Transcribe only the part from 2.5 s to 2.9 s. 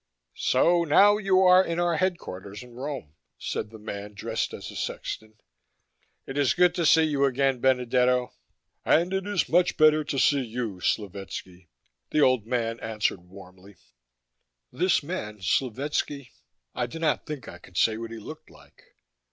in